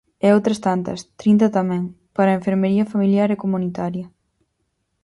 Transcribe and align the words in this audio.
E 0.25 0.27
outras 0.35 0.61
tantas, 0.67 0.99
trinta 1.21 1.55
tamén, 1.57 1.83
para 2.15 2.37
enfermería 2.39 2.89
familiar 2.93 3.29
e 3.31 3.41
comunitaria. 3.43 4.05